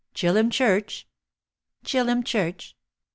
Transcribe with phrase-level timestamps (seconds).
[0.15, 1.07] Chillum Church?"
[1.85, 2.75] "Chillum Church."